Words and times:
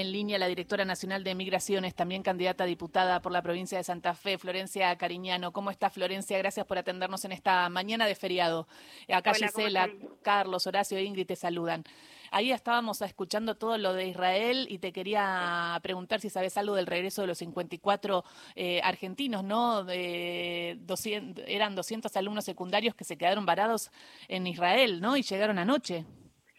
en 0.00 0.12
línea 0.12 0.38
la 0.38 0.46
directora 0.46 0.84
nacional 0.84 1.24
de 1.24 1.34
Migraciones, 1.34 1.94
también 1.94 2.22
candidata 2.22 2.64
a 2.64 2.66
diputada 2.66 3.20
por 3.20 3.32
la 3.32 3.42
provincia 3.42 3.78
de 3.78 3.84
Santa 3.84 4.14
Fe, 4.14 4.38
Florencia 4.38 4.96
Cariñano. 4.96 5.52
¿Cómo 5.52 5.70
está 5.70 5.90
Florencia? 5.90 6.38
Gracias 6.38 6.66
por 6.66 6.78
atendernos 6.78 7.24
en 7.24 7.32
esta 7.32 7.68
mañana 7.68 8.06
de 8.06 8.14
feriado. 8.14 8.66
Acá 9.12 9.34
Gisela, 9.34 9.90
Carlos, 10.22 10.66
Horacio 10.66 10.98
e 10.98 11.04
Ingrid 11.04 11.26
te 11.26 11.36
saludan. 11.36 11.84
Ahí 12.32 12.52
estábamos 12.52 13.02
escuchando 13.02 13.56
todo 13.56 13.76
lo 13.76 13.92
de 13.92 14.06
Israel 14.06 14.66
y 14.70 14.78
te 14.78 14.92
quería 14.92 15.78
preguntar 15.82 16.20
si 16.20 16.30
sabes 16.30 16.56
algo 16.56 16.76
del 16.76 16.86
regreso 16.86 17.22
de 17.22 17.28
los 17.28 17.38
54 17.38 18.24
eh, 18.54 18.80
argentinos, 18.84 19.42
¿no? 19.42 19.84
De 19.84 20.76
200, 20.80 21.44
eran 21.48 21.74
200 21.74 22.16
alumnos 22.16 22.44
secundarios 22.44 22.94
que 22.94 23.04
se 23.04 23.18
quedaron 23.18 23.46
varados 23.46 23.90
en 24.28 24.46
Israel, 24.46 25.00
¿no? 25.00 25.16
Y 25.16 25.22
llegaron 25.22 25.58
anoche. 25.58 26.04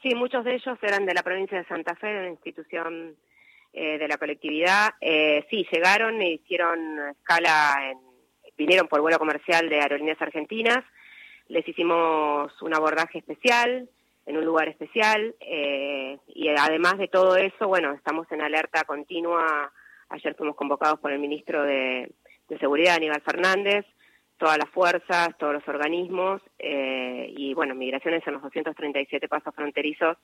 Sí, 0.02 0.16
muchos 0.16 0.44
de 0.44 0.56
ellos 0.56 0.78
eran 0.82 1.06
de 1.06 1.14
la 1.14 1.22
provincia 1.22 1.58
de 1.58 1.66
Santa 1.66 1.96
Fe, 1.96 2.08
de 2.08 2.20
una 2.20 2.30
institución 2.32 3.16
eh, 3.74 3.98
de 3.98 4.08
la 4.08 4.18
colectividad. 4.18 4.92
Eh, 5.00 5.46
sí, 5.50 5.66
llegaron 5.72 6.22
e 6.22 6.34
hicieron 6.34 7.00
escala, 7.12 7.92
en, 7.92 7.98
vinieron 8.58 8.88
por 8.88 9.02
vuelo 9.02 9.18
comercial 9.18 9.70
de 9.70 9.80
Aerolíneas 9.80 10.22
Argentinas. 10.22 10.84
Les 11.48 11.68
hicimos 11.68 12.62
un 12.62 12.74
abordaje 12.74 13.20
especial 13.20 13.90
en 14.26 14.38
un 14.38 14.46
lugar 14.46 14.70
especial 14.70 15.36
eh, 15.40 16.18
y 16.28 16.48
además 16.50 16.98
de 16.98 17.08
todo 17.08 17.36
eso, 17.36 17.68
bueno, 17.68 17.94
estamos 17.94 18.32
en 18.32 18.42
alerta 18.42 18.84
continua. 18.84 19.72
Ayer 20.10 20.36
fuimos 20.36 20.56
convocados 20.56 21.00
por 21.00 21.12
el 21.12 21.20
ministro 21.20 21.64
de, 21.64 22.12
Seguridad, 22.60 22.96
Aníbal 22.96 23.22
Fernández, 23.22 23.86
todas 24.38 24.58
las 24.58 24.70
fuerzas, 24.72 25.30
todos 25.38 25.54
los 25.54 25.68
organismos 25.70 26.42
eh, 26.60 27.34
y 27.38 27.54
bueno, 27.54 27.76
Migraciones 27.76 28.28
en 28.28 28.34
los 28.34 28.42
237 28.42 29.30
pasos 29.30 29.56
fronterizos 29.56 30.18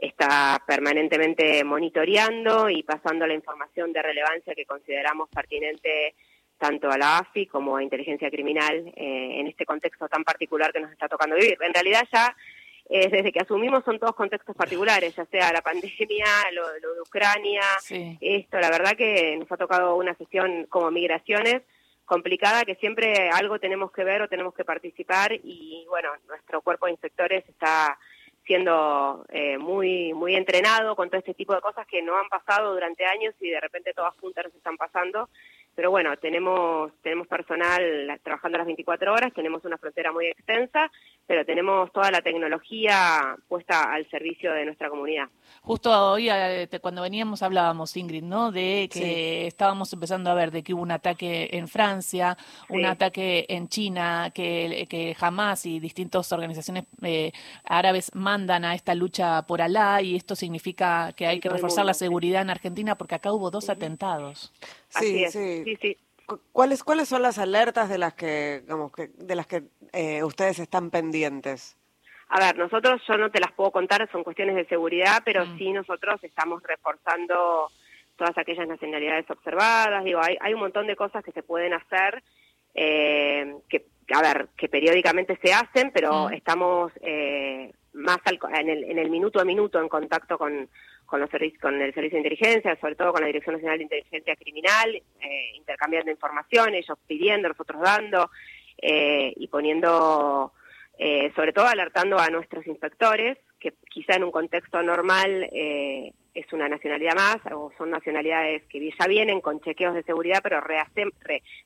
está 0.00 0.62
permanentemente 0.66 1.62
monitoreando 1.64 2.70
y 2.70 2.82
pasando 2.82 3.26
la 3.26 3.34
información 3.34 3.92
de 3.92 4.02
relevancia 4.02 4.54
que 4.54 4.64
consideramos 4.64 5.28
pertinente 5.28 6.14
tanto 6.58 6.90
a 6.90 6.98
la 6.98 7.18
AFI 7.18 7.46
como 7.46 7.76
a 7.76 7.82
inteligencia 7.82 8.30
criminal 8.30 8.92
eh, 8.96 9.40
en 9.40 9.46
este 9.46 9.64
contexto 9.64 10.08
tan 10.08 10.24
particular 10.24 10.72
que 10.72 10.80
nos 10.80 10.92
está 10.92 11.08
tocando 11.08 11.36
vivir. 11.36 11.56
En 11.60 11.72
realidad 11.72 12.06
ya 12.12 12.36
eh, 12.88 13.08
desde 13.08 13.30
que 13.30 13.40
asumimos 13.40 13.84
son 13.84 13.98
todos 13.98 14.16
contextos 14.16 14.56
particulares, 14.56 15.14
ya 15.14 15.24
sea 15.26 15.52
la 15.52 15.62
pandemia, 15.62 16.26
lo, 16.52 16.72
de 16.72 17.00
Ucrania, 17.00 17.62
esto, 18.20 18.58
la 18.58 18.68
verdad 18.68 18.96
que 18.96 19.36
nos 19.38 19.50
ha 19.52 19.56
tocado 19.56 19.96
una 19.96 20.14
sesión 20.14 20.66
como 20.68 20.90
migraciones 20.90 21.62
complicada 22.04 22.64
que 22.64 22.74
siempre 22.74 23.30
algo 23.30 23.60
tenemos 23.60 23.92
que 23.92 24.02
ver 24.02 24.20
o 24.20 24.28
tenemos 24.28 24.52
que 24.52 24.64
participar 24.64 25.32
y 25.32 25.86
bueno, 25.88 26.10
nuestro 26.26 26.60
cuerpo 26.60 26.86
de 26.86 26.92
inspectores 26.92 27.48
está 27.48 27.96
siendo 28.50 29.24
eh, 29.28 29.58
muy 29.58 30.12
muy 30.12 30.34
entrenado 30.34 30.96
con 30.96 31.08
todo 31.08 31.20
este 31.20 31.34
tipo 31.34 31.54
de 31.54 31.60
cosas 31.60 31.86
que 31.86 32.02
no 32.02 32.18
han 32.18 32.28
pasado 32.28 32.72
durante 32.74 33.04
años 33.04 33.32
y 33.38 33.48
de 33.48 33.60
repente 33.60 33.92
todas 33.94 34.12
juntas 34.16 34.46
nos 34.46 34.54
están 34.56 34.76
pasando. 34.76 35.28
Pero 35.76 35.92
bueno, 35.92 36.16
tenemos, 36.16 36.90
tenemos 37.00 37.28
personal 37.28 38.18
trabajando 38.24 38.58
las 38.58 38.66
24 38.66 39.12
horas, 39.12 39.32
tenemos 39.32 39.64
una 39.64 39.78
frontera 39.78 40.10
muy 40.10 40.26
extensa, 40.26 40.90
pero 41.30 41.44
tenemos 41.44 41.92
toda 41.92 42.10
la 42.10 42.22
tecnología 42.22 43.36
puesta 43.46 43.84
al 43.92 44.04
servicio 44.10 44.52
de 44.52 44.64
nuestra 44.64 44.90
comunidad. 44.90 45.28
Justo 45.62 46.10
hoy, 46.10 46.28
eh, 46.28 46.68
cuando 46.80 47.02
veníamos, 47.02 47.44
hablábamos, 47.44 47.96
Ingrid, 47.96 48.24
¿no? 48.24 48.50
De 48.50 48.88
que 48.92 49.46
estábamos 49.46 49.92
empezando 49.92 50.28
a 50.28 50.34
ver 50.34 50.50
de 50.50 50.64
que 50.64 50.74
hubo 50.74 50.82
un 50.82 50.90
ataque 50.90 51.50
en 51.52 51.68
Francia, 51.68 52.36
un 52.68 52.84
ataque 52.84 53.46
en 53.48 53.68
China, 53.68 54.32
que, 54.34 54.88
que 54.90 55.14
jamás 55.14 55.66
y 55.66 55.78
distintas 55.78 56.32
organizaciones 56.32 56.86
eh, 57.00 57.30
árabes 57.62 58.12
mandan 58.12 58.64
a 58.64 58.74
esta 58.74 58.96
lucha 58.96 59.42
por 59.42 59.62
Alá, 59.62 60.02
y 60.02 60.16
esto 60.16 60.34
significa 60.34 61.12
que 61.12 61.28
hay 61.28 61.38
que 61.38 61.48
reforzar 61.48 61.84
la 61.84 61.94
seguridad 61.94 62.42
en 62.42 62.50
Argentina 62.50 62.96
porque 62.96 63.14
acá 63.14 63.32
hubo 63.32 63.52
dos 63.52 63.70
atentados. 63.70 64.52
Sí, 64.88 65.26
sí. 65.30 65.76
sí, 65.80 65.96
¿Cuáles, 66.52 66.84
¿Cuáles 66.84 67.08
son 67.08 67.22
las 67.22 67.38
alertas 67.38 67.88
de 67.88 67.98
las 67.98 68.14
que, 68.14 68.60
digamos, 68.62 68.92
que 68.92 69.08
de 69.08 69.34
las 69.34 69.46
que 69.46 69.64
eh, 69.92 70.22
ustedes 70.22 70.58
están 70.58 70.90
pendientes? 70.90 71.76
A 72.28 72.38
ver, 72.38 72.56
nosotros 72.56 73.02
yo 73.08 73.16
no 73.16 73.30
te 73.30 73.40
las 73.40 73.52
puedo 73.52 73.72
contar, 73.72 74.08
son 74.12 74.22
cuestiones 74.22 74.54
de 74.54 74.66
seguridad, 74.66 75.22
pero 75.24 75.44
mm. 75.44 75.58
sí 75.58 75.72
nosotros 75.72 76.22
estamos 76.22 76.62
reforzando 76.62 77.70
todas 78.16 78.36
aquellas 78.38 78.68
nacionalidades 78.68 79.28
observadas. 79.30 80.04
Digo, 80.04 80.20
hay, 80.22 80.36
hay 80.40 80.54
un 80.54 80.60
montón 80.60 80.86
de 80.86 80.94
cosas 80.94 81.24
que 81.24 81.32
se 81.32 81.42
pueden 81.42 81.72
hacer, 81.72 82.22
eh, 82.74 83.56
que, 83.68 83.86
a 84.14 84.22
ver, 84.22 84.48
que 84.56 84.68
periódicamente 84.68 85.38
se 85.42 85.52
hacen, 85.52 85.90
pero 85.92 86.28
mm. 86.28 86.34
estamos 86.34 86.92
eh, 87.00 87.72
más 87.94 88.18
en, 88.26 88.68
el, 88.68 88.84
en 88.84 88.98
el 88.98 89.10
minuto 89.10 89.40
a 89.40 89.44
minuto 89.44 89.80
en 89.80 89.88
contacto 89.88 90.38
con, 90.38 90.68
con, 91.10 91.20
los 91.20 91.28
con 91.60 91.82
el 91.82 91.92
Servicio 91.92 92.22
de 92.22 92.28
Inteligencia, 92.28 92.78
sobre 92.80 92.94
todo 92.94 93.12
con 93.12 93.20
la 93.20 93.26
Dirección 93.26 93.56
Nacional 93.56 93.78
de 93.78 93.82
Inteligencia 93.82 94.36
Criminal, 94.36 94.94
eh, 94.94 95.52
intercambiando 95.56 96.08
información, 96.12 96.72
ellos 96.72 96.96
pidiendo, 97.04 97.48
nosotros 97.48 97.82
dando 97.82 98.30
eh, 98.80 99.32
y 99.36 99.48
poniendo, 99.48 100.52
eh, 100.98 101.32
sobre 101.34 101.52
todo 101.52 101.66
alertando 101.66 102.16
a 102.16 102.28
nuestros 102.28 102.64
inspectores, 102.68 103.38
que 103.58 103.74
quizá 103.90 104.14
en 104.14 104.22
un 104.22 104.30
contexto 104.30 104.80
normal 104.82 105.50
es 105.52 106.52
una 106.52 106.68
nacionalidad 106.68 107.14
más 107.16 107.38
o 107.52 107.72
son 107.76 107.90
nacionalidades 107.90 108.62
que 108.68 108.90
ya 108.98 109.06
vienen 109.06 109.40
con 109.40 109.60
chequeos 109.60 109.94
de 109.94 110.04
seguridad, 110.04 110.40
pero 110.42 110.62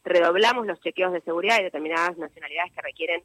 redoblamos 0.05 0.67
los 0.67 0.81
chequeos 0.81 1.13
de 1.13 1.21
seguridad 1.21 1.61
y 1.61 1.65
determinadas 1.65 2.17
nacionalidades 2.17 2.73
que 2.73 2.83
requieren 2.83 3.23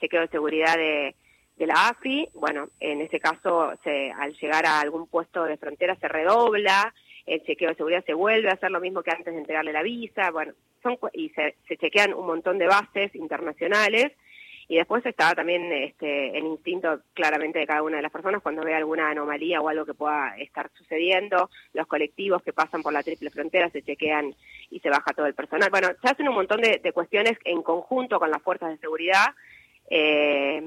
chequeos 0.00 0.24
de 0.24 0.32
seguridad 0.32 0.76
de 0.76 1.14
de 1.60 1.66
la 1.66 1.88
AFI, 1.90 2.26
bueno, 2.32 2.70
en 2.80 3.02
ese 3.02 3.20
caso, 3.20 3.74
se, 3.84 4.10
al 4.12 4.32
llegar 4.38 4.64
a 4.64 4.80
algún 4.80 5.06
puesto 5.06 5.44
de 5.44 5.58
frontera 5.58 5.94
se 5.96 6.08
redobla, 6.08 6.94
el 7.26 7.44
chequeo 7.44 7.68
de 7.68 7.74
seguridad 7.74 8.02
se 8.06 8.14
vuelve 8.14 8.48
a 8.48 8.54
hacer 8.54 8.70
lo 8.70 8.80
mismo 8.80 9.02
que 9.02 9.10
antes 9.10 9.34
de 9.34 9.38
entregarle 9.38 9.74
la 9.74 9.82
visa, 9.82 10.30
bueno, 10.30 10.54
son, 10.82 10.96
y 11.12 11.28
se, 11.28 11.54
chequean 11.76 12.14
un 12.14 12.26
montón 12.26 12.56
de 12.56 12.66
bases 12.66 13.14
internacionales, 13.14 14.10
y 14.68 14.76
después 14.76 15.04
está 15.04 15.34
también 15.34 15.70
este, 15.70 16.38
el 16.38 16.46
instinto 16.46 17.00
claramente 17.12 17.58
de 17.58 17.66
cada 17.66 17.82
una 17.82 17.98
de 17.98 18.04
las 18.04 18.12
personas 18.12 18.40
cuando 18.40 18.62
ve 18.62 18.74
alguna 18.74 19.10
anomalía 19.10 19.60
o 19.60 19.68
algo 19.68 19.84
que 19.84 19.92
pueda 19.92 20.38
estar 20.38 20.70
sucediendo, 20.78 21.50
los 21.74 21.86
colectivos 21.86 22.42
que 22.42 22.54
pasan 22.54 22.80
por 22.80 22.94
la 22.94 23.02
triple 23.02 23.28
frontera 23.28 23.68
se 23.68 23.82
chequean 23.82 24.34
y 24.70 24.80
se 24.80 24.88
baja 24.88 25.12
todo 25.12 25.26
el 25.26 25.34
personal. 25.34 25.68
Bueno, 25.68 25.88
se 26.00 26.08
hacen 26.08 26.26
un 26.26 26.36
montón 26.36 26.62
de 26.62 26.92
cuestiones 26.94 27.36
en 27.44 27.62
conjunto 27.62 28.18
con 28.18 28.30
las 28.30 28.40
fuerzas 28.40 28.70
de 28.70 28.78
seguridad 28.78 29.34
eh, 29.90 30.62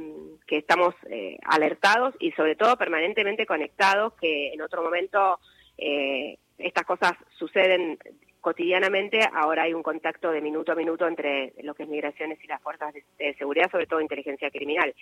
que 0.45 0.57
estamos 0.57 0.93
eh, 1.09 1.37
alertados 1.45 2.13
y 2.19 2.31
sobre 2.33 2.55
todo 2.55 2.77
permanentemente 2.77 3.45
conectados, 3.45 4.13
que 4.19 4.53
en 4.53 4.61
otro 4.61 4.83
momento 4.83 5.39
eh, 5.77 6.37
estas 6.57 6.85
cosas 6.85 7.13
suceden 7.37 7.97
cotidianamente, 8.41 9.21
ahora 9.33 9.63
hay 9.63 9.73
un 9.73 9.81
contacto 9.81 10.29
de 10.31 10.41
minuto 10.41 10.73
a 10.73 10.75
minuto 10.75 11.07
entre 11.07 11.53
lo 11.63 11.73
que 11.73 11.83
es 11.83 11.89
migraciones 11.89 12.43
y 12.43 12.47
las 12.47 12.61
fuerzas 12.61 12.93
de 12.93 13.33
seguridad, 13.35 13.71
sobre 13.71 13.87
todo 13.87 14.01
inteligencia 14.01 14.51
criminal. 14.51 14.93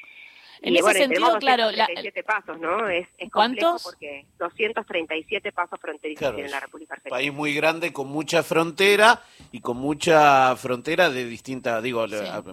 En 0.64 0.76
ese 0.76 0.94
sentido, 0.94 1.40
claro, 1.40 1.72
la, 1.72 1.88
pasos, 2.24 2.60
¿no? 2.60 2.88
Es, 2.88 3.08
es 3.18 3.32
¿Cuántos? 3.32 3.84
porque 3.84 4.28
237 4.38 5.52
pasos 5.52 5.80
fronterizos 5.82 6.38
en 6.38 6.52
la 6.52 6.60
República 6.60 6.94
Argentina. 6.94 7.18
País 7.18 7.34
muy 7.34 7.56
grande 7.56 7.92
con 7.92 8.08
mucha 8.08 8.44
frontera 8.44 9.24
y 9.52 9.60
con 9.60 9.78
mucha 9.78 10.56
frontera 10.56 11.10
de 11.10 11.26
distintas, 11.26 11.82
digo, 11.82 12.06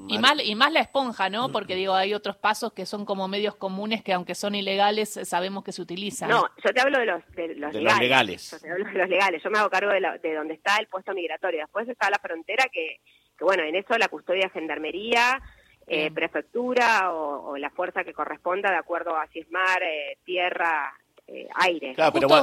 y 0.09 0.19
más 0.19 0.43
y 0.43 0.55
más 0.55 0.73
la 0.73 0.81
esponja, 0.81 1.29
¿no? 1.29 1.51
Porque 1.51 1.75
digo, 1.75 1.95
hay 1.95 2.15
otros 2.15 2.37
pasos 2.37 2.73
que 2.73 2.87
son 2.87 3.05
como 3.05 3.29
medios 3.29 3.57
comunes 3.57 4.03
que 4.03 4.15
aunque 4.15 4.35
son 4.35 4.55
ilegales 4.55 5.21
sabemos 5.25 5.63
que 5.63 5.73
se 5.73 5.83
utilizan. 5.83 6.31
No, 6.31 6.49
yo 6.65 6.73
te 6.73 6.81
hablo 6.81 6.99
de 6.99 7.07
los 7.07 7.27
de 7.33 7.55
los, 7.57 7.75
legales. 7.75 8.53
Yo 8.53 8.59
te 8.59 8.71
hablo 8.71 8.87
de 8.87 8.93
los 8.95 9.09
legales. 9.09 9.43
Yo 9.43 9.51
me 9.51 9.59
hago 9.59 9.69
cargo 9.69 9.93
de, 9.93 10.01
de 10.23 10.35
donde 10.35 10.55
está 10.55 10.79
el 10.79 10.87
puesto 10.87 11.13
migratorio. 11.13 11.61
Después 11.61 11.87
está 11.89 12.09
la 12.09 12.19
frontera 12.19 12.65
que 12.73 13.01
que 13.39 13.45
bueno, 13.45 13.63
en 13.63 13.77
eso 13.77 13.97
la 13.97 14.09
custodia 14.09 14.45
de 14.45 14.51
gendarmería 14.51 15.41
eh, 15.89 16.11
prefectura 16.11 17.13
o, 17.13 17.57
la 17.57 17.71
fuerza 17.71 18.05
que 18.05 18.13
corresponda 18.13 18.71
de 18.71 18.77
acuerdo 18.77 19.17
a 19.17 19.27
si 19.29 19.41
es 19.41 19.51
mar, 19.51 19.83
eh, 19.83 20.19
tierra, 20.25 20.93
eh, 21.27 21.47
aire. 21.57 21.95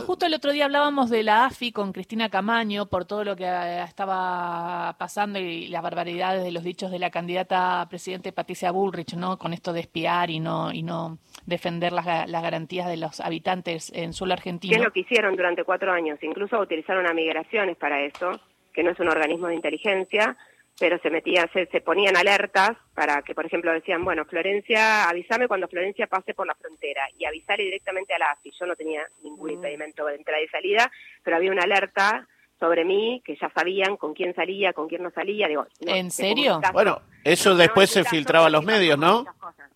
justo, 0.06 0.26
el 0.26 0.34
otro 0.34 0.52
día 0.52 0.66
hablábamos 0.66 1.10
de 1.10 1.24
la 1.24 1.46
AFI 1.46 1.72
con 1.72 1.92
Cristina 1.92 2.30
Camaño 2.30 2.88
por 2.88 3.06
todo 3.06 3.24
lo 3.24 3.36
que 3.36 3.46
estaba 3.84 4.96
pasando 4.98 5.40
y 5.40 5.68
las 5.68 5.82
barbaridades 5.82 6.44
de 6.44 6.52
los 6.52 6.64
dichos 6.64 6.92
de 6.92 7.00
la 7.00 7.10
candidata 7.10 7.82
a 7.82 7.90
presidente 7.90 8.32
Patricia 8.32 8.72
Bullrich, 8.72 9.16
¿no? 9.16 9.38
Con 9.38 9.54
esto 9.54 9.74
de 9.74 9.80
espiar 9.80 10.30
y 10.30 10.40
no 10.40 10.72
y 10.72 10.84
no 10.84 11.18
defender 11.46 11.94
las, 11.94 12.06
las 12.30 12.44
garantías 12.44 12.88
de 12.88 12.98
los 12.98 13.20
habitantes 13.22 13.92
en 13.96 14.14
suelo 14.14 14.34
argentino. 14.34 14.72
¿Qué 14.72 14.80
es 14.80 14.86
lo 14.86 14.92
que 14.92 15.00
hicieron 15.00 15.36
durante 15.36 15.64
cuatro 15.64 15.92
años? 15.92 16.18
Incluso 16.22 16.60
utilizaron 16.60 17.08
a 17.08 17.14
migraciones 17.14 17.78
para 17.78 18.02
eso, 18.02 18.40
que 18.74 18.84
no 18.84 18.92
es 18.92 19.00
un 19.00 19.08
organismo 19.08 19.48
de 19.48 19.56
inteligencia, 19.56 20.38
pero 20.78 21.00
se 21.00 21.10
metía, 21.10 21.50
se, 21.54 21.68
se, 21.68 21.82
ponían 21.82 22.18
alertas 22.18 22.72
para 22.94 23.22
que, 23.22 23.34
por 23.34 23.46
ejemplo, 23.46 23.72
decían, 23.72 24.04
bueno, 24.04 24.26
Florencia, 24.26 25.08
avísame 25.08 25.48
cuando 25.48 25.68
Florencia 25.68 26.08
pase 26.08 26.34
por 26.34 26.46
la 26.46 26.56
frontera 26.56 27.08
y 27.18 27.26
avisarle 27.26 27.66
directamente 27.66 28.14
a 28.14 28.20
la 28.20 28.32
AFI. 28.32 28.52
Yo 28.60 28.66
no 28.66 28.76
tenía 28.76 29.02
ningún 29.24 29.48
mm. 29.48 29.54
impedimento 29.54 30.06
de 30.06 30.16
entrada 30.16 30.42
y 30.42 30.48
salida, 30.48 30.92
pero 31.24 31.38
había 31.38 31.52
una 31.52 31.64
alerta 31.64 32.28
sobre 32.60 32.84
mí 32.84 33.22
que 33.26 33.36
ya 33.36 33.50
sabían 33.50 33.96
con 33.98 34.14
quién 34.14 34.34
salía, 34.34 34.74
con 34.74 34.88
quién 34.88 35.04
no 35.04 35.12
salía. 35.12 35.48
Digo, 35.48 35.66
¿En 35.82 36.12
serio? 36.12 36.60
Bueno, 36.74 37.02
eso 37.24 37.56
después 37.56 37.90
se 37.90 38.04
filtraba 38.04 38.48
a 38.48 38.50
los 38.50 38.64
medios, 38.64 38.98
¿no? 38.98 39.26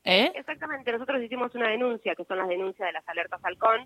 ¿Eh? 0.04 0.32
Exactamente, 0.36 0.92
nosotros 0.92 1.22
hicimos 1.22 1.54
una 1.56 1.70
denuncia, 1.70 2.16
que 2.16 2.24
son 2.26 2.38
las 2.38 2.48
denuncias 2.48 2.88
de 2.88 2.94
las 2.94 3.08
alertas 3.08 3.44
halcón, 3.44 3.86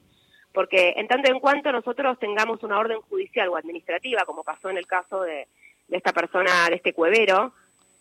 porque 0.54 0.94
en 0.96 1.08
tanto 1.08 1.32
en 1.32 1.40
cuanto 1.40 1.72
nosotros 1.72 2.20
tengamos 2.20 2.62
una 2.64 2.78
orden 2.78 3.02
judicial 3.02 3.50
o 3.50 3.58
administrativa, 3.58 4.24
como 4.26 4.44
pasó 4.44 4.70
en 4.70 4.78
el 4.78 4.86
caso 4.86 5.22
de, 5.22 5.48
de 5.94 5.98
esta 5.98 6.12
persona, 6.12 6.70
de 6.70 6.78
este 6.78 6.92
cuevero, 6.92 7.54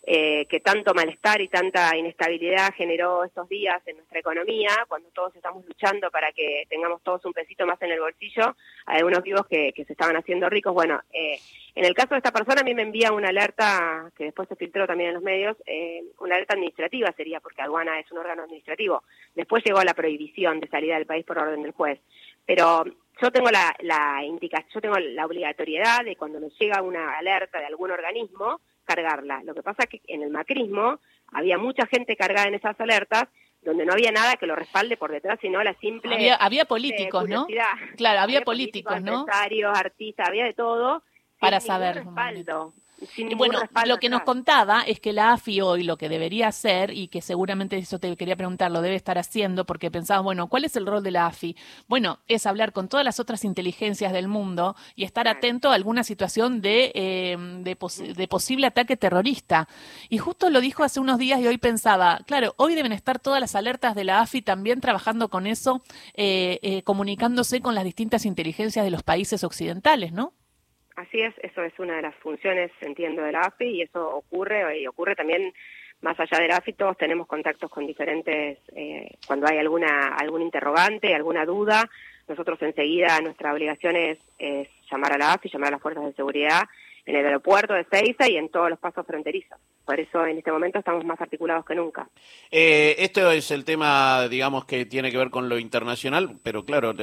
eh, 0.05 0.47
que 0.47 0.59
tanto 0.61 0.95
malestar 0.95 1.39
y 1.41 1.47
tanta 1.47 1.95
inestabilidad 1.95 2.73
generó 2.75 3.23
estos 3.23 3.47
días 3.47 3.79
en 3.85 3.97
nuestra 3.97 4.19
economía, 4.19 4.71
cuando 4.87 5.09
todos 5.11 5.35
estamos 5.35 5.63
luchando 5.63 6.09
para 6.09 6.31
que 6.31 6.63
tengamos 6.69 7.03
todos 7.03 7.23
un 7.25 7.33
pesito 7.33 7.67
más 7.67 7.79
en 7.83 7.91
el 7.91 7.99
bolsillo, 7.99 8.55
hay 8.87 8.97
algunos 8.97 9.21
vivos 9.21 9.45
que, 9.47 9.71
se 9.75 9.93
estaban 9.93 10.17
haciendo 10.17 10.49
ricos. 10.49 10.73
Bueno, 10.73 11.03
eh, 11.13 11.39
en 11.75 11.85
el 11.85 11.93
caso 11.93 12.15
de 12.15 12.17
esta 12.17 12.31
persona 12.31 12.61
a 12.61 12.63
mí 12.63 12.73
me 12.73 12.81
envía 12.81 13.11
una 13.11 13.29
alerta, 13.29 14.11
que 14.17 14.23
después 14.23 14.49
se 14.49 14.55
filtró 14.55 14.87
también 14.87 15.09
en 15.09 15.13
los 15.13 15.23
medios, 15.23 15.55
eh, 15.67 16.01
una 16.17 16.33
alerta 16.33 16.55
administrativa 16.55 17.13
sería, 17.15 17.41
porque 17.41 17.61
aduana 17.61 17.99
es 17.99 18.11
un 18.11 18.17
órgano 18.17 18.41
administrativo. 18.41 19.03
Después 19.35 19.63
llegó 19.63 19.83
la 19.83 19.93
prohibición 19.93 20.59
de 20.59 20.67
salida 20.67 20.95
del 20.95 21.05
país 21.05 21.25
por 21.25 21.37
orden 21.37 21.61
del 21.61 21.73
juez. 21.73 21.99
Pero 22.43 22.85
yo 23.21 23.31
tengo 23.31 23.49
la, 23.49 23.75
la 23.79 24.23
indicación, 24.23 24.69
yo 24.73 24.81
tengo 24.81 24.99
la 24.99 25.25
obligatoriedad 25.25 26.03
de 26.03 26.15
cuando 26.15 26.39
nos 26.39 26.57
llega 26.59 26.81
una 26.81 27.17
alerta 27.17 27.59
de 27.59 27.65
algún 27.65 27.91
organismo, 27.91 28.59
cargarla. 28.85 29.41
Lo 29.43 29.53
que 29.53 29.63
pasa 29.63 29.83
es 29.83 29.89
que 29.89 30.01
en 30.07 30.23
el 30.23 30.29
macrismo 30.29 30.99
había 31.31 31.57
mucha 31.57 31.85
gente 31.87 32.15
cargada 32.15 32.47
en 32.47 32.55
esas 32.55 32.79
alertas 32.79 33.25
donde 33.61 33.85
no 33.85 33.93
había 33.93 34.11
nada 34.11 34.35
que 34.35 34.45
lo 34.45 34.55
respalde 34.55 34.97
por 34.97 35.11
detrás, 35.11 35.39
sino 35.41 35.63
la 35.63 35.73
simple... 35.75 36.13
Había, 36.13 36.35
había 36.35 36.65
políticos, 36.65 37.29
¿no? 37.29 37.47
Claro, 37.95 38.19
había, 38.19 38.41
políticos, 38.41 39.01
¿no? 39.01 39.21
Empresarios, 39.21 39.77
artistas, 39.77 40.27
había 40.27 40.43
de 40.43 40.53
todo. 40.53 41.01
Para 41.39 41.61
saber. 41.61 41.95
Respaldo 41.95 42.73
y 43.17 43.35
bueno, 43.35 43.59
lo 43.85 43.97
que 43.97 44.09
nos 44.09 44.21
contaba 44.21 44.81
es 44.81 44.99
que 44.99 45.13
la 45.13 45.33
AFI 45.33 45.61
hoy 45.61 45.83
lo 45.83 45.97
que 45.97 46.09
debería 46.09 46.47
hacer, 46.47 46.91
y 46.91 47.07
que 47.07 47.21
seguramente 47.21 47.77
eso 47.77 47.99
te 47.99 48.15
quería 48.15 48.35
preguntar, 48.35 48.71
lo 48.71 48.81
debe 48.81 48.95
estar 48.95 49.17
haciendo, 49.17 49.65
porque 49.65 49.91
pensaba, 49.91 50.21
bueno, 50.21 50.47
¿cuál 50.47 50.65
es 50.65 50.75
el 50.75 50.85
rol 50.85 51.03
de 51.03 51.11
la 51.11 51.27
AFI? 51.27 51.55
Bueno, 51.87 52.19
es 52.27 52.45
hablar 52.45 52.73
con 52.73 52.87
todas 52.87 53.05
las 53.05 53.19
otras 53.19 53.45
inteligencias 53.45 54.13
del 54.13 54.27
mundo 54.27 54.75
y 54.95 55.03
estar 55.03 55.27
atento 55.27 55.71
a 55.71 55.75
alguna 55.75 56.03
situación 56.03 56.61
de, 56.61 56.91
eh, 56.95 57.37
de, 57.63 58.27
posible 58.27 58.67
ataque 58.67 58.97
terrorista. 58.97 59.67
Y 60.09 60.17
justo 60.17 60.49
lo 60.49 60.61
dijo 60.61 60.83
hace 60.83 60.99
unos 60.99 61.17
días 61.17 61.39
y 61.39 61.47
hoy 61.47 61.57
pensaba, 61.57 62.21
claro, 62.25 62.53
hoy 62.57 62.75
deben 62.75 62.91
estar 62.91 63.19
todas 63.19 63.39
las 63.39 63.55
alertas 63.55 63.95
de 63.95 64.03
la 64.03 64.21
AFI 64.21 64.41
también 64.41 64.81
trabajando 64.81 65.29
con 65.29 65.47
eso, 65.47 65.83
eh, 66.13 66.59
eh, 66.61 66.83
comunicándose 66.83 67.61
con 67.61 67.75
las 67.75 67.83
distintas 67.83 68.25
inteligencias 68.25 68.85
de 68.85 68.91
los 68.91 69.03
países 69.03 69.43
occidentales, 69.43 70.13
¿no? 70.13 70.33
Así 70.95 71.21
es, 71.21 71.33
eso 71.41 71.63
es 71.63 71.73
una 71.79 71.95
de 71.95 72.03
las 72.03 72.15
funciones, 72.15 72.71
entiendo, 72.81 73.23
de 73.23 73.31
la 73.31 73.41
AFI 73.41 73.65
y 73.65 73.81
eso 73.81 74.07
ocurre 74.07 74.79
y 74.79 74.87
ocurre 74.87 75.15
también 75.15 75.53
más 76.01 76.19
allá 76.19 76.39
de 76.39 76.49
la 76.49 76.57
AFI, 76.57 76.73
todos 76.73 76.97
tenemos 76.97 77.27
contactos 77.27 77.71
con 77.71 77.87
diferentes, 77.87 78.59
eh, 78.75 79.17
cuando 79.25 79.47
hay 79.47 79.57
alguna 79.57 80.09
algún 80.09 80.41
interrogante, 80.41 81.15
alguna 81.15 81.45
duda, 81.45 81.89
nosotros 82.27 82.61
enseguida 82.61 83.19
nuestra 83.21 83.53
obligación 83.53 83.95
es, 83.95 84.19
es 84.37 84.67
llamar 84.91 85.13
a 85.13 85.17
la 85.17 85.33
AFI, 85.33 85.49
llamar 85.49 85.69
a 85.69 85.71
las 85.71 85.81
fuerzas 85.81 86.05
de 86.05 86.13
seguridad 86.13 86.63
en 87.05 87.15
el 87.15 87.25
aeropuerto 87.25 87.73
de 87.73 87.85
Ceiza 87.85 88.29
y 88.29 88.37
en 88.37 88.49
todos 88.49 88.69
los 88.69 88.79
pasos 88.79 89.05
fronterizos. 89.05 89.57
Por 89.85 89.99
eso 89.99 90.25
en 90.25 90.37
este 90.37 90.51
momento 90.51 90.79
estamos 90.79 91.03
más 91.03 91.19
articulados 91.19 91.65
que 91.65 91.75
nunca. 91.75 92.07
Eh, 92.49 92.95
esto 92.99 93.29
es 93.31 93.51
el 93.51 93.65
tema, 93.65 94.29
digamos, 94.29 94.63
que 94.63 94.85
tiene 94.85 95.11
que 95.11 95.17
ver 95.17 95.29
con 95.29 95.49
lo 95.49 95.59
internacional, 95.59 96.37
pero 96.41 96.63
claro, 96.63 96.93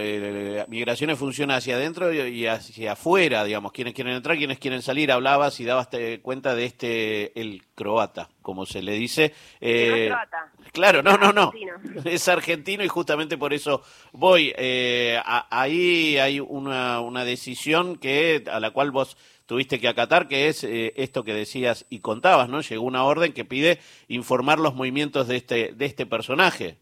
migraciones 0.69 1.19
funciona 1.19 1.57
hacia 1.57 1.77
adentro 1.77 2.11
y 2.13 2.47
hacia 2.47 2.93
afuera, 2.93 3.45
digamos, 3.45 3.73
quienes 3.73 3.93
quieren 3.93 4.15
entrar, 4.15 4.39
quienes 4.39 4.59
quieren 4.59 4.81
salir. 4.81 5.13
Hablabas 5.13 5.61
y 5.61 5.67
dabas 5.67 5.91
cuenta 6.23 6.55
de 6.55 6.65
este, 6.65 7.39
el 7.39 7.63
croata, 7.75 8.31
como 8.41 8.65
se 8.65 8.83
le 8.83 8.93
dice. 8.93 9.35
Eh, 9.61 10.09
no 10.09 10.15
croata. 10.15 10.53
Claro, 10.73 11.03
no, 11.03 11.19
no, 11.19 11.33
no. 11.33 11.53
Es 12.05 12.29
argentino 12.29 12.85
y 12.85 12.89
justamente 12.89 13.37
por 13.37 13.53
eso 13.53 13.83
voy. 14.13 14.55
Eh, 14.57 15.21
ahí 15.25 16.17
hay 16.17 16.41
una, 16.41 17.01
una 17.01 17.25
decisión 17.25 17.97
que 17.97 18.45
a 18.51 18.61
la 18.61 18.71
cual 18.71 18.91
vos 18.91 19.17
tuviste 19.51 19.81
que 19.81 19.89
acatar, 19.89 20.29
que 20.29 20.47
es 20.47 20.63
eh, 20.63 20.93
esto 20.95 21.25
que 21.25 21.35
decías 21.35 21.85
y 21.91 21.99
contabas, 21.99 22.49
¿no? 22.49 22.61
Llegó 22.61 22.85
una 22.85 23.03
orden 23.03 23.33
que 23.33 23.45
pide 23.45 23.81
informar 24.07 24.61
los 24.61 24.77
movimientos 24.77 25.27
de 25.27 25.35
este, 25.35 25.73
de 25.73 25.87
este 25.87 26.07
personaje. 26.07 26.77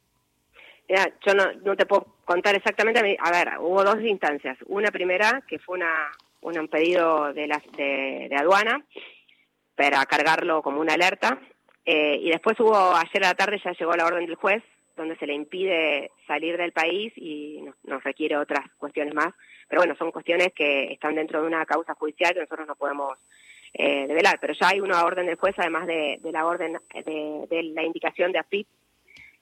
yo 0.87 1.33
no, 1.33 1.51
no 1.65 1.77
te 1.77 1.87
puedo 1.87 2.19
contar 2.27 2.55
exactamente, 2.57 3.17
a 3.19 3.31
ver, 3.31 3.59
hubo 3.59 3.83
dos 3.85 4.03
instancias. 4.03 4.59
Una 4.67 4.91
primera, 4.91 5.43
que 5.49 5.59
fue 5.59 5.79
una, 5.79 6.11
un 6.43 6.69
pedido 6.69 7.33
de, 7.33 7.47
la, 7.47 7.63
de, 7.75 8.37
aduana 8.37 8.85
para 9.75 10.05
cargarlo 10.05 10.61
como 10.61 10.83
una 10.83 10.93
alerta, 10.93 11.39
eh, 11.87 12.19
y 12.21 12.29
después 12.29 12.61
hubo, 12.61 12.77
ayer 12.95 13.25
a 13.25 13.29
la 13.29 13.35
tarde 13.35 13.59
ya 13.65 13.73
llegó 13.73 13.97
la 13.97 14.05
orden 14.05 14.27
del 14.27 14.35
juez, 14.35 14.63
donde 14.99 15.17
se 15.17 15.27
le 15.27 15.33
impide 15.33 16.11
salir 16.27 16.59
del 16.59 16.73
país 16.73 17.13
y 17.17 17.65
nos 17.85 18.05
requiere 18.05 18.37
otras 18.37 18.71
cuestiones 18.77 19.15
más. 19.15 19.33
Pero 19.69 19.81
bueno, 19.81 19.95
son 19.97 20.11
cuestiones 20.13 20.53
que 20.55 20.93
están 20.93 21.15
dentro 21.15 21.41
de 21.41 21.47
una 21.47 21.65
causa 21.65 21.95
judicial 21.95 22.35
que 22.35 22.41
nosotros 22.41 22.69
no 22.69 22.77
podemos 22.77 23.19
eh, 23.73 24.07
develar, 24.07 24.39
pero 24.41 24.55
ya 24.55 24.69
hay 24.69 24.81
una 24.81 25.05
orden 25.05 25.27
del 25.27 25.37
juez, 25.37 25.55
además 25.59 25.87
de, 25.87 26.19
la 26.25 26.47
orden 26.47 26.79
de, 27.05 27.63
la 27.75 27.83
indicación 27.83 28.33
de 28.33 28.39
AFIP, 28.39 28.67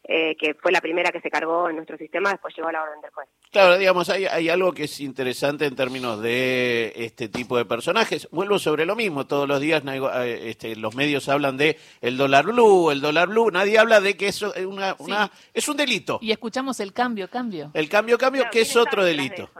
eh, 0.09 0.37
que 0.37 0.55
fue 0.55 0.71
la 0.71 0.81
primera 0.81 1.11
que 1.11 1.21
se 1.21 1.31
cargó 1.31 1.69
en 1.69 1.75
nuestro 1.75 1.97
sistema, 1.97 2.31
después 2.31 2.55
llegó 2.57 2.71
la 2.71 2.81
orden 2.81 3.01
del 3.01 3.11
juez. 3.11 3.29
Claro, 3.51 3.77
digamos, 3.77 4.09
hay, 4.09 4.27
hay 4.27 4.49
algo 4.49 4.73
que 4.73 4.85
es 4.85 5.01
interesante 5.01 5.67
en 5.67 5.75
términos 5.75 6.23
de 6.23 6.93
este 6.95 7.29
tipo 7.29 7.57
de 7.57 7.65
personajes. 7.65 8.29
Vuelvo 8.31 8.61
sobre 8.61 8.87
lo 8.87 8.95
mismo, 8.95 9.27
todos 9.27 9.49
los 9.49 9.61
días 9.61 9.83
eh, 9.85 10.43
este, 10.45 10.77
los 10.77 10.95
medios 10.95 11.29
hablan 11.29 11.57
de 11.57 11.77
el 12.01 12.17
dólar 12.17 12.45
blue, 12.45 12.93
el 12.93 13.01
dólar 13.01 13.29
blue, 13.29 13.51
nadie 13.51 13.81
habla 13.81 14.01
de 14.01 14.17
que 14.17 14.29
eso 14.29 14.55
es, 14.55 14.65
una, 14.65 14.95
una 15.01 15.29
es 15.53 15.69
un 15.69 15.77
delito. 15.77 16.21
Y 16.23 16.31
escuchamos 16.31 16.79
el 16.79 16.93
cambio, 16.93 17.29
cambio. 17.29 17.73
El 17.75 17.89
cambio, 17.89 18.17
cambio, 18.17 18.45
que 18.53 18.61
es 18.61 18.77
otro 18.77 19.05
delito. 19.05 19.51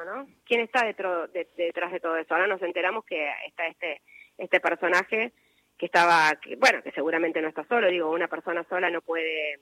¿Quién 0.45 0.61
está 0.61 0.85
detrás 0.85 1.33
de, 1.33 2.01
todo 2.01 2.17
eso? 2.19 2.35
Ahora 2.35 2.47
nos 2.47 2.63
enteramos 2.63 3.05
que 3.05 3.29
está 3.49 3.67
este, 3.67 4.01
este 4.39 4.61
personaje 4.61 5.33
que 5.77 5.87
estaba, 5.87 6.39
bueno, 6.59 6.83
que 6.85 6.93
seguramente 6.93 7.43
no 7.43 7.49
está 7.49 7.65
solo, 7.65 7.89
digo, 7.89 8.11
una 8.11 8.29
persona 8.29 8.65
sola 8.69 8.89
no 8.91 9.01
puede 9.03 9.59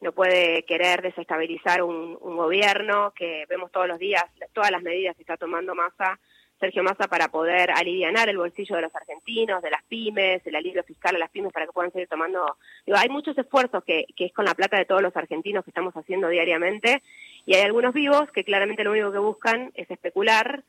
no 0.00 0.12
puede 0.12 0.62
querer 0.64 1.02
desestabilizar 1.02 1.82
un, 1.82 2.14
gobierno 2.14 3.12
que 3.16 3.44
vemos 3.48 3.72
todos 3.72 3.88
los 3.88 3.98
días, 3.98 4.24
todas 4.52 4.70
las 4.70 4.82
medidas 4.82 5.16
que 5.16 5.22
está 5.22 5.36
tomando 5.36 5.74
Massa, 5.74 6.18
Sergio 6.60 6.82
Massa, 6.82 7.08
para 7.08 7.28
poder 7.28 7.70
aliviar 7.70 8.28
el 8.28 8.38
bolsillo 8.38 8.76
de 8.76 8.82
los 8.82 8.94
argentinos, 8.94 9.62
de 9.62 9.70
las 9.70 9.82
pymes, 9.84 10.46
el 10.46 10.56
alivio 10.56 10.82
fiscal 10.84 11.16
a 11.16 11.18
las 11.18 11.30
pymes 11.30 11.52
para 11.52 11.66
que 11.66 11.72
puedan 11.72 11.92
seguir 11.92 12.08
tomando. 12.08 12.56
Digo, 12.86 12.98
hay 12.98 13.08
muchos 13.08 13.36
esfuerzos 13.36 13.84
que, 13.84 14.06
que 14.16 14.26
es 14.26 14.32
con 14.32 14.44
la 14.44 14.54
plata 14.54 14.76
de 14.76 14.84
todos 14.84 15.02
los 15.02 15.16
argentinos 15.16 15.64
que 15.64 15.70
estamos 15.70 15.94
haciendo 15.94 16.28
diariamente 16.28 17.02
y 17.46 17.54
hay 17.54 17.62
algunos 17.62 17.94
vivos 17.94 18.30
que 18.32 18.44
claramente 18.44 18.84
lo 18.84 18.92
único 18.92 19.12
que 19.12 19.18
buscan 19.18 19.70
es 19.74 19.90
especular 19.90 20.62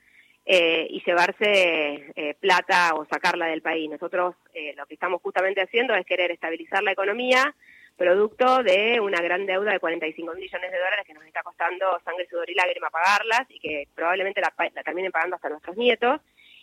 eh, 0.46 0.88
y 0.90 1.04
llevarse 1.06 2.14
eh, 2.16 2.36
plata 2.40 2.94
o 2.96 3.06
sacarla 3.06 3.48
del 3.48 3.62
país. 3.62 3.90
Nosotros 3.90 4.36
eh, 4.54 4.74
lo 4.78 4.86
que 4.86 4.94
estamos 4.94 5.22
justamente 5.22 5.62
haciendo 5.62 5.94
es 5.94 6.06
querer 6.06 6.32
estabilizar 6.32 6.84
la 6.84 6.94
economía 6.94 7.54
producto 7.98 8.64
de 8.64 9.00
una 9.00 9.20
gran 9.22 9.46
deuda 9.46 9.72
de 9.72 9.80
45 9.80 10.34
millones 10.36 10.72
de 10.72 10.78
dólares 10.78 11.06
que 11.06 11.14
nos 11.14 11.26
está 11.26 11.42
costando 11.44 12.00
sangre, 12.06 12.28
sudor 12.30 12.50
y 12.50 12.54
lágrima 12.54 12.90
pagarlas 12.90 13.42
y 13.50 13.60
que 13.60 13.88
probablemente 13.96 14.40
la, 14.40 14.54
terminen 14.84 15.12
pagando 15.12 15.36
hasta 15.36 15.50
nuestros 15.50 15.76
nietos. 15.76 16.22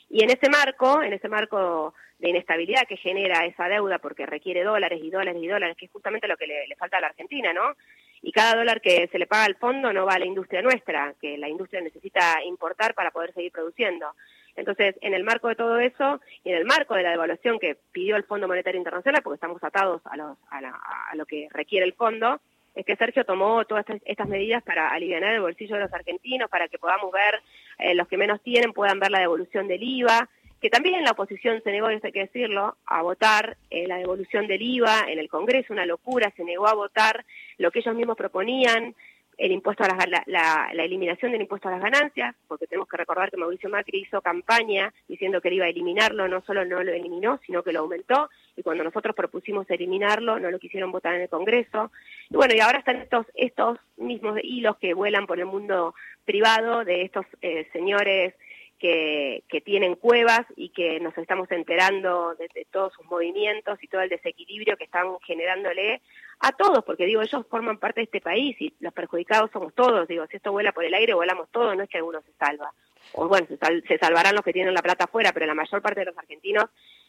Y 0.09 0.23
en 0.23 0.31
ese 0.31 0.49
marco, 0.49 1.03
en 1.03 1.13
ese 1.13 1.29
marco 1.29 1.95
de 2.19 2.31
inestabilidad 2.31 2.87
que 2.87 2.97
genera 2.97 3.45
esa 3.47 3.69
deuda 3.69 3.99
porque 3.99 4.27
requiere 4.27 4.63
dólares 4.63 5.01
y 5.03 5.11
dólares 5.11 5.43
y 5.43 5.49
dólares, 5.49 5.77
que 5.77 5.87
es 5.87 5.93
justamente 5.93 6.29
lo 6.29 6.37
que 6.37 6.47
le 6.47 6.77
falta 6.79 6.99
a 6.99 7.01
la 7.01 7.09
Argentina, 7.09 7.53
¿no? 7.53 7.75
Y 8.23 8.33
cada 8.33 8.57
dólar 8.57 8.81
que 8.81 9.09
se 9.09 9.19
le 9.19 9.27
paga 9.27 9.45
al 9.45 9.57
fondo 9.57 9.93
no 9.93 10.07
va 10.07 10.15
a 10.15 10.19
la 10.19 10.25
industria 10.25 10.63
nuestra, 10.63 11.15
que 11.21 11.37
la 11.37 11.49
industria 11.49 11.83
necesita 11.83 12.43
importar 12.45 12.95
para 12.95 13.11
poder 13.11 13.35
seguir 13.35 13.53
produciendo. 13.53 14.15
Entonces, 14.57 14.97
en 15.01 15.15
el 15.15 15.25
marco 15.25 15.49
de 15.49 15.57
todo 15.57 15.79
eso 15.79 16.21
y 16.45 16.51
en 16.51 16.57
el 16.57 16.65
marco 16.65 16.95
de 16.95 17.03
la 17.03 17.11
devaluación 17.11 17.59
que 17.59 17.77
pidió 17.93 18.17
el 18.17 18.25
Fondo 18.25 18.49
Monetario 18.49 18.79
Internacional, 18.79 19.23
porque 19.23 19.37
estamos 19.37 19.63
atados 19.63 20.03
a, 20.05 20.17
los, 20.17 20.37
a, 20.51 21.15
lo 21.15 21.27
que 21.27 21.49
requiere 21.51 21.85
el 21.85 21.95
fondo, 21.95 22.41
es 22.75 22.85
que 22.85 22.97
Sergio 22.97 23.25
tomó 23.25 23.65
todas 23.65 23.85
estas, 24.05 24.29
medidas 24.29 24.63
para 24.63 24.89
aliviar 24.89 25.23
el 25.23 25.41
bolsillo 25.41 25.77
de 25.77 25.83
los 25.83 25.93
argentinos, 25.93 26.51
para 26.51 26.69
que 26.69 26.79
podamos 26.79 27.13
ver, 27.13 27.41
eh, 27.79 27.95
los 27.95 28.09
que 28.09 28.17
menos 28.17 28.41
tienen 28.43 28.73
puedan 28.73 28.99
ver 28.99 29.11
la 29.11 29.21
devolución 29.21 29.69
del 29.69 29.83
IVA, 29.83 30.29
que 30.61 30.71
también 30.71 31.05
la 31.05 31.11
oposición 31.11 31.63
se 31.63 31.71
negó, 31.71 31.91
esto 31.91 32.07
hay 32.07 32.13
que 32.13 32.21
decirlo, 32.21 32.77
a 32.87 33.03
votar 33.03 33.57
eh, 33.71 33.87
la 33.87 33.99
devolución 33.99 34.47
del 34.47 34.63
IVA 34.63 35.05
en 35.09 35.19
el 35.19 35.29
Congreso, 35.29 35.73
una 35.73 35.85
locura, 35.85 36.33
se 36.37 36.43
negó 36.43 36.67
a 36.67 36.75
votar 36.75 37.25
lo 37.59 37.71
que 37.71 37.81
ellos 37.81 37.95
mismos 37.95 38.17
proponían, 38.17 38.95
el 39.39 39.53
impuesto 39.53 39.85
a 39.85 39.89
las, 39.89 40.27
la, 40.27 40.71
eliminación 40.85 41.33
del 41.33 41.43
impuesto 41.43 41.69
a 41.69 41.73
las 41.73 41.83
ganancias, 41.83 42.35
porque 42.47 42.67
tenemos 42.67 42.89
que 42.89 42.97
recordar 42.97 43.31
que 43.31 43.37
Mauricio 43.37 43.69
Macri 43.69 44.03
hizo 44.03 44.21
campaña 44.21 44.93
diciendo 45.09 45.41
que 45.41 45.49
él 45.49 45.55
iba 45.55 45.67
a 45.67 45.71
eliminarlo, 45.71 46.29
no 46.29 46.43
solo 46.43 46.65
no 46.65 46.83
lo 46.83 46.93
eliminó, 46.93 47.41
sino 47.47 47.63
que 47.63 47.73
lo 47.73 47.81
aumentó, 47.81 48.31
y 48.57 48.63
cuando 48.63 48.85
nosotros 48.85 49.15
propusimos 49.17 49.69
eliminarlo, 49.71 50.39
no 50.39 50.51
lo 50.51 50.59
quisieron 50.59 50.93
votar 50.93 51.15
en 51.15 51.23
el 51.23 51.29
Congreso. 51.29 51.91
Y 52.31 52.37
bueno, 52.37 52.55
y 52.55 52.61
ahora 52.61 52.79
están 52.79 52.97
estos, 52.97 53.27
estos 53.35 53.79
mismos 53.97 54.39
hilos 54.43 54.77
que 54.77 54.95
vuelan 54.95 55.27
por 55.27 55.39
el 55.39 55.47
mundo 55.47 55.95
privado 56.25 56.85
de 56.85 57.03
estos 57.03 57.27
eh, 57.43 57.69
señores 57.73 58.35
que, 58.79 59.45
que, 59.49 59.61
tienen 59.61 59.95
cuevas 59.95 60.45
y 60.57 60.69
que 60.71 61.01
nos 61.01 61.17
estamos 61.17 61.51
enterando 61.51 62.35
de, 62.35 62.67
todos 62.71 62.93
sus 62.93 63.07
movimientos 63.07 63.83
y 63.83 63.89
todo 63.89 64.03
el 64.03 64.09
desequilibrio 64.09 64.77
que 64.77 64.85
están 64.85 65.07
generándole 65.27 66.03
a 66.41 66.53
todos, 66.53 66.85
porque 66.85 67.07
digo, 67.07 67.23
ellos 67.23 67.47
forman 67.49 67.79
parte 67.79 68.01
de 68.01 68.05
este 68.05 68.21
país 68.21 68.57
y 68.61 68.75
los 68.81 68.93
perjudicados 68.93 69.51
somos 69.53 69.75
todos, 69.75 70.07
digo, 70.09 70.27
si 70.27 70.37
esto 70.37 70.53
vuela 70.53 70.73
por 70.73 70.85
el 70.85 70.95
aire, 70.95 71.15
volamos 71.15 71.49
todos, 71.51 71.77
no 71.77 71.83
es 71.83 71.89
que 71.89 71.99
alguno 71.99 72.21
se 72.23 72.33
salva. 72.33 72.73
O 73.13 73.29
bueno, 73.29 73.47
se, 73.47 73.99
salvarán 73.99 74.35
los 74.35 74.45
que 74.45 74.53
tienen 74.53 74.75
la 74.75 74.83
plata 74.83 75.05
afuera, 75.05 75.33
pero 75.33 75.47
la 75.47 75.55
mayor 75.55 75.83
parte 75.83 76.01
de 76.01 76.07
los 76.07 76.19
argentinos 76.19 76.67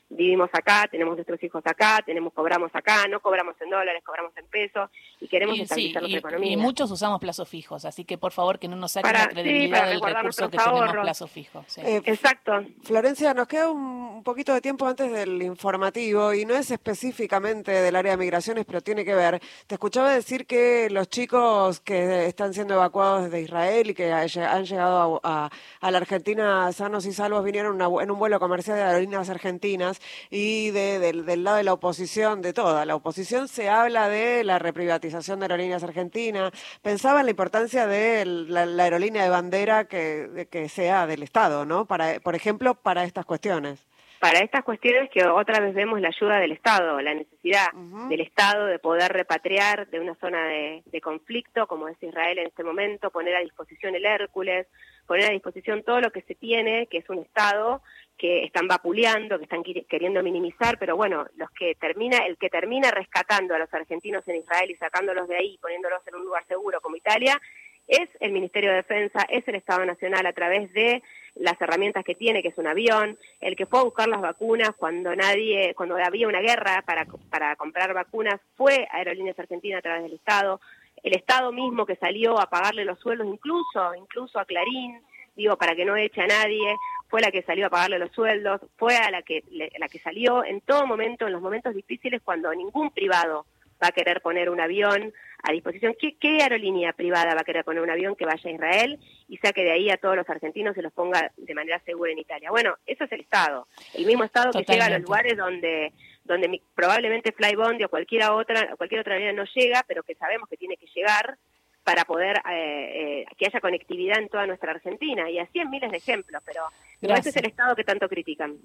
vivimos 0.10 0.50
acá, 0.54 0.88
tenemos 0.90 1.16
nuestros 1.16 1.42
hijos 1.44 1.64
acá, 1.66 2.02
tenemos 2.06 2.34
cobramos 2.34 2.72
acá, 2.74 3.08
no 3.10 3.20
cobramos 3.20 3.56
en 3.60 3.70
dólares, 3.70 4.04
cobramos 4.06 4.36
en 4.38 4.46
pesos 4.48 4.90
y 5.20 5.28
queremos 5.28 5.60
estabilizar 5.60 6.02
nuestra 6.02 6.20
economía. 6.20 6.52
Y 6.52 6.58
muchos 6.58 6.92
usamos 6.92 7.20
plazos 7.20 7.50
fijos, 7.50 7.86
así 7.86 8.06
que 8.06 8.18
por 8.18 8.32
favor 8.32 8.60
que 8.60 8.68
no 8.68 8.76
nos 8.76 8.94
saquen 8.94 9.14
la 9.14 9.28
credibilidad 9.28 9.90
del 9.90 10.02
recurso 10.02 10.50
que 10.50 10.58
tenemos 10.58 10.92
plazo 10.92 11.28
fijo. 11.28 11.66
Eh, 11.78 12.02
Exacto. 12.06 12.64
Florencia, 12.84 13.34
nos 13.34 13.48
queda 13.48 13.70
un, 13.70 14.24
poquito 14.24 14.54
de 14.54 14.62
tiempo 14.62 14.88
antes 14.88 15.12
del 15.12 15.42
informativo 15.42 16.34
y 16.34 16.46
no 16.46 16.56
es 16.56 16.72
específicamente 16.72 17.72
del 17.72 17.96
área 17.96 18.12
de 18.12 18.18
migraciones, 18.18 18.66
pero 18.66 18.82
tiene 18.82 19.06
que 19.06 19.14
ver. 19.14 19.42
Te 19.68 19.76
escuchaba 19.76 20.12
decir 20.12 20.48
que 20.48 20.90
los 20.90 21.10
chicos 21.10 21.80
que 21.80 22.26
están 22.26 22.54
siendo 22.54 22.76
evacuados 22.76 23.26
desde 23.26 23.42
Israel 23.42 23.90
y 23.90 23.94
que 23.94 24.12
han 24.12 24.66
llegado 24.66 25.20
a, 25.24 25.50
la 25.82 25.98
Argentina 25.98 26.72
sanos 26.72 27.06
y 27.06 27.14
salvos 27.14 27.44
vinieron 27.44 27.80
en 27.82 28.12
un 28.12 28.20
vuelo 28.20 28.40
comercial 28.40 28.78
de 28.78 28.84
aerolíneas 28.84 29.30
argentinas 29.30 29.95
y 30.30 30.72
del 30.72 31.44
lado 31.44 31.58
de 31.58 31.64
la 31.64 31.74
oposición, 31.74 32.42
de 32.42 32.54
toda 32.54 32.86
la 32.86 32.96
oposición, 32.96 33.48
se 33.48 33.70
habla 33.70 34.10
de 34.10 34.44
la 34.44 34.60
reprivatización 34.60 35.40
de 35.40 35.46
aerolíneas 35.46 35.84
argentinas. 35.84 36.52
Pensaba 36.82 37.20
en 37.20 37.28
la 37.28 37.32
importancia 37.32 37.88
de 37.88 38.26
la, 38.26 38.84
aerolínea 38.84 39.24
de 39.24 39.30
bandera 39.30 39.88
que, 39.88 40.48
que 40.52 40.70
sea 40.70 41.08
del 41.08 41.24
Estado, 41.24 41.66
¿no? 41.66 41.86
Para, 41.86 42.20
por 42.20 42.36
ejemplo, 42.36 42.76
para 42.76 43.04
estas 43.04 43.26
cuestiones 43.26 43.86
para 44.26 44.40
estas 44.40 44.64
cuestiones 44.64 45.10
que 45.12 45.24
otra 45.24 45.60
vez 45.60 45.76
vemos 45.76 46.02
la 46.02 46.08
ayuda 46.08 46.40
del 46.40 46.52
Estado, 46.52 47.00
la 47.00 47.14
necesidad 47.14 47.68
del 48.10 48.22
Estado 48.22 48.66
de 48.66 48.80
poder 48.80 49.12
repatriar 49.12 49.88
de 49.90 50.00
una 50.00 50.16
zona 50.16 50.48
de, 50.48 50.82
de, 50.88 51.00
conflicto, 51.00 51.68
como 51.68 51.88
es 51.90 52.02
Israel 52.02 52.40
en 52.40 52.48
este 52.48 52.64
momento, 52.64 53.12
poner 53.12 53.36
a 53.36 53.42
disposición 53.42 53.94
el 53.94 54.04
Hércules, 54.04 54.66
poner 55.06 55.26
a 55.30 55.34
disposición 55.34 55.84
todo 55.84 56.02
lo 56.02 56.12
que 56.12 56.22
se 56.22 56.34
tiene, 56.34 56.88
que 56.88 56.98
es 57.00 57.10
un 57.10 57.20
Estado 57.20 57.84
que 58.18 58.44
están 58.44 58.68
vapuleando, 58.68 59.38
que 59.38 59.44
están 59.44 59.64
queriendo 59.64 60.24
minimizar, 60.24 60.78
pero 60.80 60.96
bueno, 60.96 61.26
los 61.36 61.50
que 61.52 61.76
termina, 61.76 62.20
el 62.20 62.38
que 62.38 62.50
termina 62.50 62.92
rescatando 62.92 63.54
a 63.56 63.60
los 63.60 63.74
argentinos 63.74 64.26
en 64.28 64.38
Israel 64.38 64.72
y 64.72 64.76
sacándolos 64.76 65.28
de 65.28 65.38
ahí, 65.38 65.58
poniéndolos 65.62 66.06
en 66.08 66.16
un 66.16 66.26
lugar 66.26 66.46
seguro 66.48 66.80
como 66.82 66.96
Italia, 66.96 67.40
es 67.88 68.10
el 68.20 68.32
Ministerio 68.32 68.72
de 68.72 68.78
Defensa, 68.78 69.26
es 69.30 69.48
el 69.48 69.56
Estado 69.56 69.86
Nacional 69.86 70.26
a 70.26 70.34
través 70.34 70.72
de 70.74 71.04
las 71.36 71.60
herramientas 71.62 72.04
que 72.04 72.16
tiene, 72.16 72.42
que 72.42 72.48
es 72.48 72.58
un 72.58 72.68
avión, 72.68 73.20
el 73.42 73.56
que 73.56 73.66
fue 73.66 73.80
a 73.80 73.84
buscar 73.84 74.08
las 74.08 74.22
vacunas 74.22 74.72
cuando 74.76 75.16
nadie, 75.16 75.74
cuando 75.76 75.98
había 75.98 76.28
una 76.28 76.40
guerra 76.40 76.84
para, 76.86 77.06
para 77.30 77.56
comprar 77.58 77.94
vacunas, 77.94 78.40
fue 78.56 78.88
Aerolíneas 78.92 79.38
Argentinas 79.38 79.80
a 79.80 79.84
través 79.84 80.04
del 80.04 80.14
Estado, 80.14 80.62
el 81.04 81.16
Estado 81.16 81.52
mismo 81.52 81.86
que 81.86 81.98
salió 81.98 82.40
a 82.40 82.50
pagarle 82.50 82.86
los 82.86 83.00
sueldos, 83.00 83.28
incluso, 83.28 83.94
incluso 83.96 84.40
a 84.40 84.46
Clarín, 84.46 85.02
digo, 85.36 85.58
para 85.58 85.76
que 85.76 85.86
no 85.86 85.96
eche 85.96 86.22
a 86.22 86.28
nadie, 86.28 86.76
fue 87.16 87.22
la 87.22 87.32
que 87.32 87.44
salió 87.44 87.68
a 87.68 87.70
pagarle 87.70 87.98
los 87.98 88.12
sueldos, 88.12 88.60
fue 88.76 88.98
a 88.98 89.10
la 89.10 89.22
que, 89.22 89.42
la 89.80 89.88
que 89.88 90.00
salió 90.00 90.44
en 90.44 90.60
todo 90.60 90.86
momento, 90.86 91.26
en 91.26 91.32
los 91.32 91.42
momentos 91.42 91.74
difíciles, 91.74 92.22
cuando 92.22 92.54
ningún 92.54 92.92
privado 92.92 93.46
va 93.82 93.88
a 93.88 93.92
querer 93.94 94.20
poner 94.20 94.50
un 94.50 94.60
avión 94.60 95.14
a 95.42 95.54
disposición. 95.54 95.96
¿Qué, 95.98 96.18
¿Qué, 96.20 96.42
aerolínea 96.42 96.92
privada 96.92 97.34
va 97.34 97.40
a 97.40 97.46
querer 97.46 97.64
poner 97.64 97.82
un 97.82 97.90
avión 97.90 98.18
que 98.18 98.26
vaya 98.26 98.50
a 98.50 98.54
Israel 98.54 99.00
y 99.30 99.38
saque 99.38 99.64
de 99.64 99.72
ahí 99.72 99.90
a 99.90 99.96
todos 99.96 100.18
los 100.18 100.30
argentinos 100.30 100.76
y 100.76 100.82
los 100.82 100.92
ponga 100.92 101.32
de 101.38 101.56
manera 101.56 101.80
segura 101.86 102.12
en 102.12 102.20
Italia? 102.20 102.52
Bueno, 102.52 102.76
eso 102.86 103.06
es 103.06 103.12
el 103.14 103.22
Estado. 103.22 103.66
El 103.94 104.06
mismo 104.06 104.26
Estado 104.26 104.52
que 104.52 104.70
llega 104.70 104.88
a 104.88 104.90
los 104.90 105.04
lugares 105.04 105.38
donde 105.38 105.94
donde 106.26 106.64
probablemente 106.74 107.32
Flybond 107.32 107.82
o 107.82 107.88
cualquier 107.88 108.30
otra, 108.30 108.76
cualquier 108.76 109.00
otra 109.00 109.14
aerolínea 109.14 109.42
no 109.42 109.50
llega, 109.56 109.86
pero 109.88 110.04
que 110.04 110.16
sabemos 110.16 110.50
que 110.50 110.58
tiene 110.58 110.76
que 110.76 110.88
llegar 110.88 111.38
para 111.86 112.04
poder 112.04 112.38
eh, 112.52 113.22
eh, 113.22 113.26
que 113.38 113.46
haya 113.46 113.62
conectividad 113.62 114.18
en 114.18 114.28
toda 114.28 114.48
nuestra 114.48 114.72
Argentina. 114.72 115.30
Y 115.30 115.40
así 115.40 115.60
en 115.60 115.70
miles 115.70 115.92
de 115.92 115.98
ejemplos, 115.98 116.42
pero 116.44 116.64
ese 117.00 117.30
es 117.30 117.38
el 117.38 117.46
Estado 117.46 117.76
que 117.76 117.84
tanto 117.84 118.10
critican. 118.10 118.58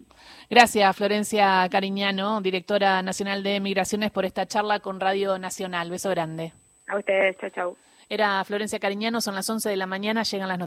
Gracias, 0.49 0.97
Florencia 0.97 1.69
Cariñano, 1.71 2.41
directora 2.41 3.03
nacional 3.03 3.43
de 3.43 3.61
Migraciones, 3.61 4.11
por 4.11 4.25
esta 4.25 4.47
charla 4.47 4.81
con 4.81 4.99
Radio 4.99 5.39
Nacional. 5.39 5.91
Beso 5.91 6.09
grande. 6.11 6.53
A 6.89 6.97
ustedes, 6.97 7.37
chao, 7.39 7.51
chao. 7.51 7.77
Era 8.09 8.43
Florencia 8.45 8.81
Cariñano, 8.81 9.21
son 9.21 9.37
las 9.37 9.49
11 9.49 9.69
de 9.69 9.77
la 9.77 9.87
mañana, 9.87 10.25
llegan 10.25 10.49
las 10.49 10.59
noticias. 10.59 10.59